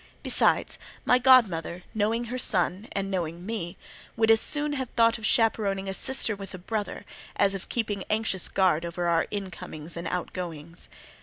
Besides, 0.23 0.79
my 1.05 1.19
godmother, 1.19 1.83
knowing 1.93 2.23
her 2.23 2.39
son, 2.39 2.87
and 2.93 3.11
knowing 3.11 3.45
me, 3.45 3.77
would 4.17 4.31
as 4.31 4.41
soon 4.41 4.73
have 4.73 4.89
thought 4.97 5.19
of 5.19 5.27
chaperoning 5.27 5.87
a 5.87 5.93
sister 5.93 6.35
with 6.35 6.55
a 6.55 6.57
brother, 6.57 7.05
as 7.35 7.53
of 7.53 7.69
keeping 7.69 8.03
anxious 8.09 8.49
guard 8.49 8.83
over 8.83 9.05
our 9.07 9.27
incomings 9.29 9.95
and 9.95 10.07
outgoings. 10.07 10.89